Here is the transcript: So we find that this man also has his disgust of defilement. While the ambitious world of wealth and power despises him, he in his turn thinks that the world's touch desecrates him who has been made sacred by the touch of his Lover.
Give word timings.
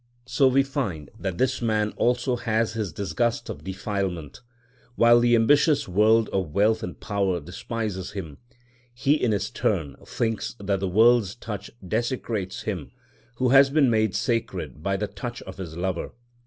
So 0.25 0.47
we 0.47 0.63
find 0.63 1.11
that 1.19 1.37
this 1.37 1.61
man 1.61 1.91
also 1.91 2.35
has 2.35 2.73
his 2.73 2.91
disgust 2.91 3.49
of 3.51 3.63
defilement. 3.63 4.41
While 4.95 5.19
the 5.19 5.35
ambitious 5.35 5.87
world 5.87 6.27
of 6.29 6.55
wealth 6.55 6.81
and 6.81 6.99
power 6.99 7.39
despises 7.39 8.13
him, 8.13 8.39
he 8.95 9.13
in 9.13 9.31
his 9.31 9.51
turn 9.51 9.95
thinks 10.03 10.55
that 10.59 10.79
the 10.79 10.87
world's 10.89 11.35
touch 11.35 11.69
desecrates 11.87 12.63
him 12.63 12.89
who 13.35 13.49
has 13.49 13.69
been 13.69 13.91
made 13.91 14.15
sacred 14.15 14.81
by 14.81 14.97
the 14.97 15.05
touch 15.05 15.43
of 15.43 15.57
his 15.57 15.77
Lover. 15.77 16.13